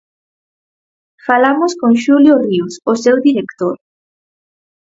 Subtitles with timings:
[1.27, 3.75] Falamos con Xulio Ríos, o seu director.